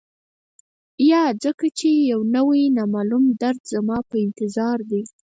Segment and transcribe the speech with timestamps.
[1.11, 5.01] یا ځکه چي یو نوی، نامعلوم درد زما په انتظار دی